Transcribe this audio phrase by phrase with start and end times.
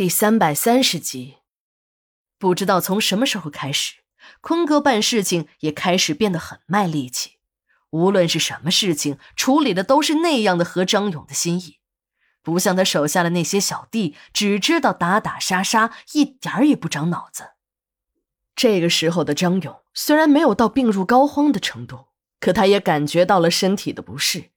[0.00, 1.36] 第三百三十集，
[2.38, 3.96] 不知道从什么时候开始，
[4.40, 7.32] 坤哥办事情也开始变得很卖力气。
[7.90, 11.80] 无论是什么事情，处理的都是那样的合张勇的心意，
[12.42, 17.50] 不像他手下的那些小弟，只知道打打杀杀，一点儿也不长脑子。
[18.56, 22.06] 这个时候的张勇虽然没有到病入膏肓的程度，
[22.40, 24.52] 可他也感觉到了身体的不适，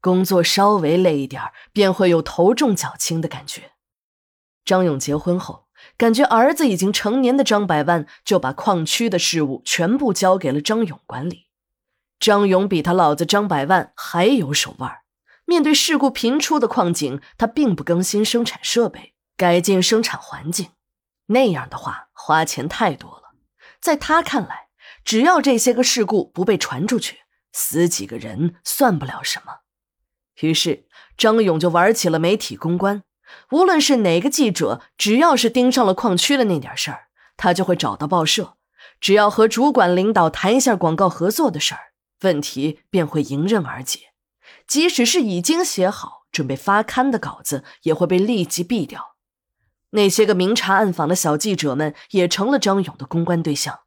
[0.00, 3.72] 工作稍微累一点便会有头重脚轻的感觉。
[4.70, 5.66] 张勇结婚后，
[5.96, 11.48] 感觉儿子已经成年的张百万就把矿区的事务全部交给了张勇管理。
[12.20, 14.98] 张勇比他老子张百万还有手腕，
[15.44, 20.68] 面对事故频出的矿井，他并不更新生产设备，改进生产环境。
[21.26, 23.32] 那样的话，花钱太多了。
[23.80, 24.68] 在他看来，
[25.04, 29.62] 只要这些个事故不被传出去，死几个人算不了什么。
[30.42, 33.02] 于是，张勇就玩起了媒体公关。
[33.50, 38.56] 无论是哪个记者，只要是盯上了矿区的那点事儿，他就会找到报社。
[39.00, 44.12] 只要和主管领导谈一下广告合作的事儿，问题便会迎刃而解。
[44.66, 49.16] 即使是已经写好准备发刊的稿子，也会被立即毙掉。
[49.90, 53.80] 那些个明察暗访的小记者们也成了张勇的公关对象，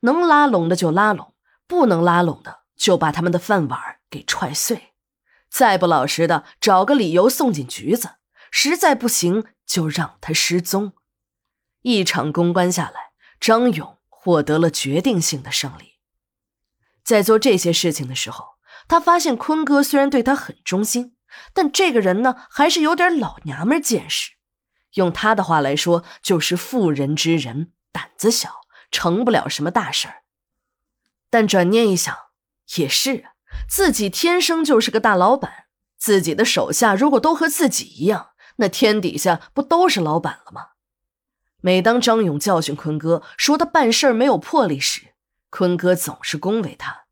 [0.00, 1.34] 能拉拢的就拉拢，
[1.66, 4.94] 不能拉拢的就把他们的饭碗给踹碎。
[5.50, 8.10] 再不老实的，找个理由送进局子。
[8.50, 10.92] 实在不行，就让他失踪。
[11.82, 15.94] 一场公关下来，张勇获得了决定性的胜利。
[17.02, 18.44] 在做这些事情的时候，
[18.86, 21.16] 他发现坤哥虽然对他很忠心，
[21.54, 24.32] 但这个人呢，还是有点老娘们见识。
[24.94, 30.22] 用他的话来说，就是妇人之仁，胆子小，成不了什么大事儿。
[31.30, 32.14] 但转念一想，
[32.76, 33.30] 也是啊，
[33.68, 38.30] 自己天生就是个大老板，自己的手下如果都和自己一样。
[38.56, 40.68] 那天底下不都是老板了吗？
[41.62, 45.14] 每当张勇教训坤哥说他办事没有魄力时，
[45.50, 47.04] 坤哥总是恭维他：“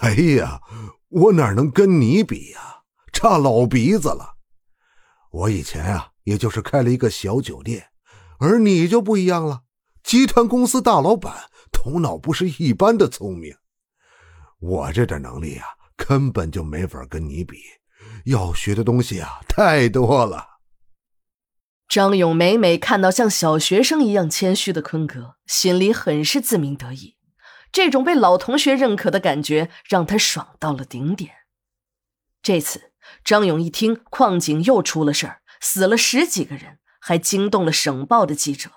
[0.00, 0.62] 哎呀，
[1.08, 2.84] 我哪能跟你比呀？
[3.12, 4.36] 差老鼻子了。
[5.30, 7.90] 我以前啊，也就是开了一个小酒店，
[8.38, 9.64] 而你就不一样了，
[10.02, 13.54] 集团公司大老板，头脑不是一般的聪明。
[14.58, 17.58] 我这点能力啊，根本就没法跟你比。
[18.24, 20.48] 要学的东西啊，太多了。”
[21.88, 27.16] 张勇每每看到像小学生一样谦虚的坤哥，心里很是自鸣得意。
[27.72, 31.32] 这种被老同学认可的感觉让他爽到了顶点。
[32.42, 32.92] 这次
[33.24, 38.70] 张勇一听矿井又出了事儿，死了十几个人，还惊动了省报的记者，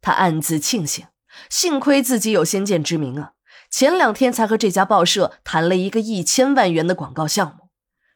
[0.00, 1.06] 他暗自庆幸，
[1.48, 3.32] 幸亏自己有先见之明啊！
[3.70, 7.61] 前两天才和这家报社谈了一个一千万元的广告项目。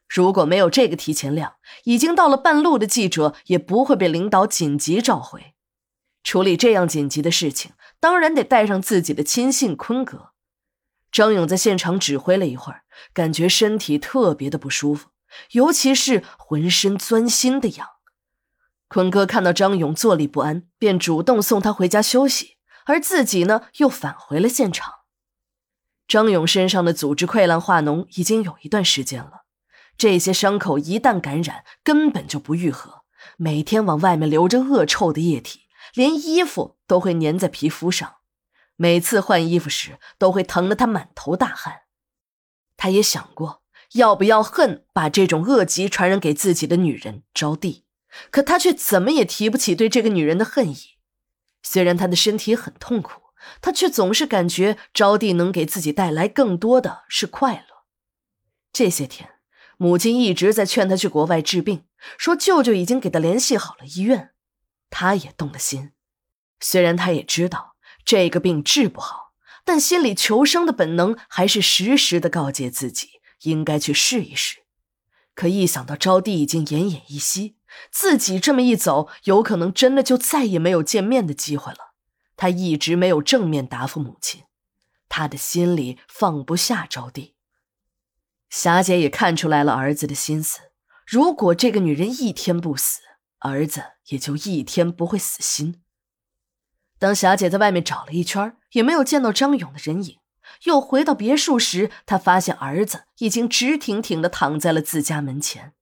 [0.08, 5.54] 如果没有这个提前量，已经到了半路的记者也不会被领导紧急召回。
[6.22, 10.30] 处理这样紧急的事情，当然得带上自己的亲信坤哥。
[11.12, 12.82] 张勇在现场指挥了一会儿，
[13.14, 15.08] 感觉身体特别的不舒服，
[15.52, 17.88] 尤其是浑身钻心的痒。
[18.88, 24.92] 坤哥看到张勇坐立不安，便主动送他回家休息，而自己呢，又返回了现场。
[26.06, 29.45] 张勇身上的组织溃烂化脓已经有一段时间了。
[29.98, 33.04] 这些伤口一旦感染，根本就不愈合，
[33.38, 35.62] 每天往外面流着恶臭的液体，
[35.94, 38.16] 连衣服都会粘在皮肤上。
[38.76, 41.82] 每次换衣服时，都会疼得他满头大汗。
[42.76, 43.62] 他也想过
[43.92, 47.84] 要不要恨把这种恶疾传染给自己的女人招娣，
[48.30, 50.76] 可他却怎么也提不起对这个女人的恨意。
[51.62, 53.22] 虽然他的身体很痛苦，
[53.62, 57.86] 他却总是感觉招娣能给自己带来更多的是快乐。
[58.72, 59.35] 这些天。
[59.76, 61.84] 母亲一直在劝他去国外治病，
[62.16, 64.30] 说舅舅已经给他联系好了医院，
[64.88, 65.92] 他也动了心。
[66.60, 69.32] 虽然他也知道这个病治不好，
[69.64, 74.64] 但心里求生的本能还是时时的告诫自己应该去试一试。
[75.34, 77.56] 可一想到招娣已经奄奄一息，
[77.90, 81.92] 自己这么一走，有可能真的就再也没有见面的机会了，
[82.34, 84.44] 他一直没有正面答复母亲，
[85.10, 87.35] 他的心里放不下招娣。
[88.56, 90.60] 霞姐也看出来了儿子的心思。
[91.06, 93.02] 如果这个女人一天不死，
[93.40, 95.82] 儿子也就一天不会死心。
[96.98, 100.16] 当霞姐在外面找了一圈，也没有见到张勇的人影，
[100.62, 105.74] 又回到别墅时，她发现儿子已经直挺挺的躺在了自家门前。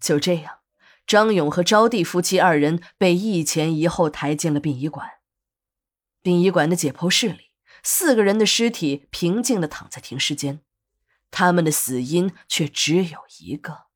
[0.00, 0.58] 就这样，
[1.06, 5.08] 张勇和招娣夫妻二人被一前一后抬进了殡仪馆。
[6.22, 7.52] 殡仪馆的解剖室里，
[7.84, 10.60] 四个人的尸体平静的躺在停尸间。
[11.30, 13.86] 他们的死因却只有一个。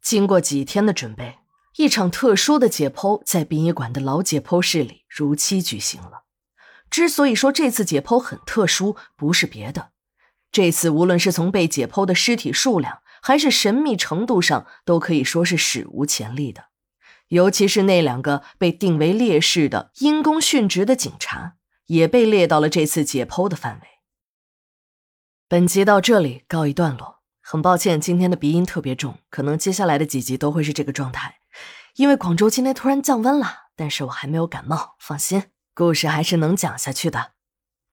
[0.00, 1.38] 经过几天的准备，
[1.76, 6.24] 一场特殊的解剖在殡仪馆的老解剖室里如期举行了。
[6.90, 9.92] 之所以说这次解剖很特殊，不是别的，
[10.50, 16.66] 这次无论是从被解剖的尸体数量，还是神秘程度上，都可以说是史无前例的。
[17.28, 21.54] 尤其是那两个被定为烈士的因公殉职的警察，
[21.86, 23.88] 也被列到了这次解剖的范围。
[25.52, 27.18] 本集到这里告一段落。
[27.42, 31.40] 很抱歉，今天的鼻音特别重，可能接下来的几集都会是这个状态。
[31.96, 35.42] 因为广州今天突然降温了，但是我还没有感冒，放心，
[35.74, 37.31] 故事还是能讲下去的。